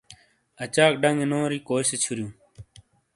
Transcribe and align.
اچاک 0.63 0.93
ڈنگے 1.01 1.25
نوری 1.31 1.59
کوئی 1.67 1.83
سے 1.89 1.95
چھُریئوں؟ 2.03 2.33